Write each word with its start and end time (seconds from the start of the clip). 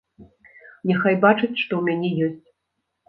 Няхай 0.91 1.15
бачаць, 1.25 1.53
што 1.65 1.73
ў 1.81 1.85
мяне 1.91 2.09
ёсць. 2.29 2.47